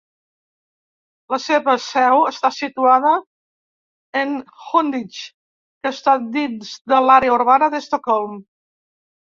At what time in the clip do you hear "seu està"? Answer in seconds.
1.87-2.51